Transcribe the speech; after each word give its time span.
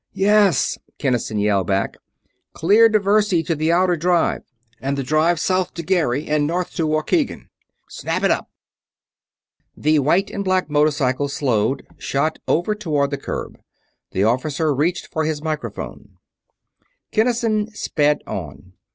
"Yes!" 0.15 0.79
Kinnison 0.97 1.37
yelled 1.37 1.67
back. 1.67 1.95
"Clear 2.53 2.89
Diversey 2.89 3.43
to 3.45 3.53
the 3.53 3.71
Outer 3.71 3.95
Drive, 3.95 4.41
and 4.81 4.97
the 4.97 5.03
Drive 5.03 5.39
south 5.39 5.75
to 5.75 5.83
Gary 5.83 6.25
and 6.27 6.47
north 6.47 6.73
to 6.77 6.87
Waukegan. 6.87 7.49
Snap 7.87 8.23
it 8.23 8.31
up!" 8.31 8.49
The 9.77 9.99
white 9.99 10.31
and 10.31 10.43
black 10.43 10.71
motorcycle 10.71 11.27
slowed; 11.29 11.85
shot 11.99 12.39
over 12.47 12.73
toward 12.73 13.11
the 13.11 13.17
curb. 13.19 13.59
The 14.09 14.23
officer 14.23 14.73
reached 14.73 15.05
for 15.05 15.23
his 15.23 15.43
microphone. 15.43 16.17
Kinnison 17.11 17.69
sped 17.75 18.23
on. 18.25 18.73